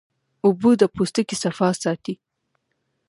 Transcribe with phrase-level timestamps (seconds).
[0.45, 2.13] اوبه د پوستکي صفا ساتي